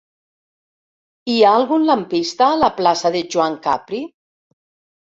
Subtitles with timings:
[1.33, 4.05] Hi ha algun lampista a la plaça de Joan Capri?